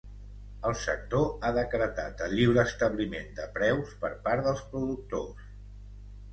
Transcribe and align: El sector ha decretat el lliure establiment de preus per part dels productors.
El 0.69 0.71
sector 0.83 1.27
ha 1.47 1.51
decretat 1.57 2.23
el 2.29 2.33
lliure 2.41 2.65
establiment 2.71 3.31
de 3.43 3.47
preus 3.61 3.95
per 4.07 4.13
part 4.27 4.51
dels 4.51 4.67
productors. 4.75 5.57